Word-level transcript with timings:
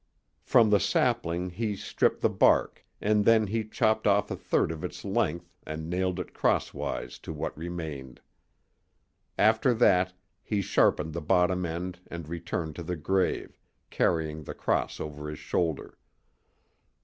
From 0.41 0.71
the 0.71 0.79
sapling 0.79 1.51
he 1.51 1.75
stripped 1.75 2.21
the 2.21 2.29
bark, 2.31 2.83
and 2.99 3.23
then 3.23 3.45
he 3.45 3.63
chopped 3.63 4.07
off 4.07 4.31
a 4.31 4.35
third 4.35 4.71
of 4.71 4.83
its 4.83 5.05
length 5.05 5.53
and 5.63 5.91
nailed 5.91 6.19
it 6.19 6.33
crosswise 6.33 7.19
to 7.19 7.31
what 7.31 7.55
remained. 7.55 8.19
After 9.37 9.75
that 9.75 10.13
he 10.41 10.59
sharpened 10.59 11.13
the 11.13 11.21
bottom 11.21 11.67
end 11.67 11.99
and 12.09 12.27
returned 12.27 12.75
to 12.77 12.83
the 12.83 12.95
grave, 12.97 13.59
carrying 13.91 14.41
the 14.41 14.55
cross 14.55 14.99
over 14.99 15.29
his 15.29 15.37
shoulder. 15.37 15.99